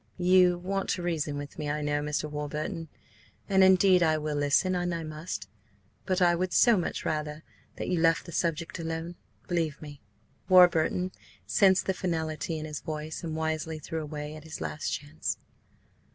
"You 0.17 0.57
want 0.57 0.89
to 0.89 1.03
reason 1.03 1.37
with 1.37 1.59
me, 1.59 1.69
I 1.69 1.83
know, 1.83 2.01
Mr. 2.01 2.27
Warburton, 2.27 2.89
and, 3.47 3.63
indeed, 3.63 4.01
I 4.01 4.17
will 4.17 4.35
listen 4.35 4.73
an 4.73 4.93
I 4.93 5.03
must. 5.03 5.47
But 6.07 6.23
I 6.23 6.33
would 6.33 6.53
so 6.53 6.75
much 6.75 7.05
rather 7.05 7.43
that 7.75 7.87
you 7.87 7.99
left 8.01 8.25
the 8.25 8.31
subject 8.31 8.79
alone, 8.79 9.13
believe 9.47 9.79
me." 9.79 10.01
Warburton 10.49 11.11
sensed 11.45 11.85
the 11.85 11.93
finality 11.93 12.57
in 12.57 12.65
his 12.65 12.79
voice, 12.79 13.23
and 13.23 13.35
wisely 13.35 13.77
threw 13.77 14.01
away 14.01 14.31
his 14.43 14.59
last 14.59 14.89
chance. 14.91 15.37